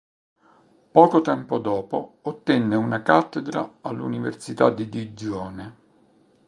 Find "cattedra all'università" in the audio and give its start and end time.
3.03-4.71